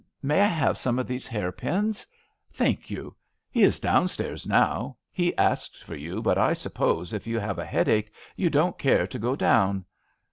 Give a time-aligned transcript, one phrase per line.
[0.23, 2.07] May I have some of these hairpins?
[2.51, 3.15] Thank you.
[3.51, 4.97] He is downstairs now.
[5.11, 9.05] He asked for you, but I suppose if you have a headache you won't care
[9.05, 9.85] to go down."